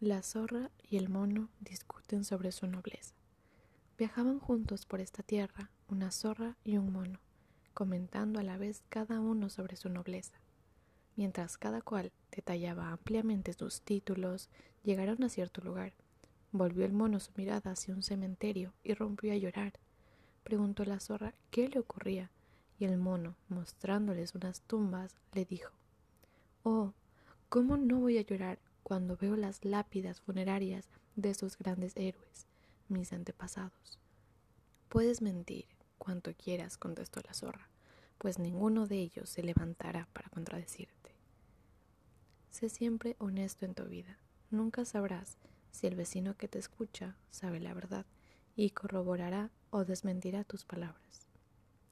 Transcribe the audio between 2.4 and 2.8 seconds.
su